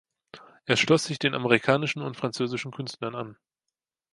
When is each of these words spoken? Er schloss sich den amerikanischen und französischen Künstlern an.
Er 0.65 0.77
schloss 0.77 1.03
sich 1.03 1.19
den 1.19 1.35
amerikanischen 1.35 2.01
und 2.01 2.17
französischen 2.17 2.71
Künstlern 2.71 3.13
an. 3.13 3.37